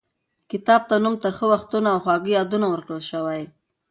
[0.51, 3.41] کتاب ته نوم ترخه وختونه او خواږه یادونه ورکړل شوی.